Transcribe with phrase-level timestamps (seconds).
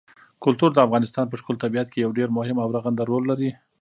[0.43, 3.51] کلتور د افغانستان په ښکلي طبیعت کې یو ډېر مهم او رغنده رول لري.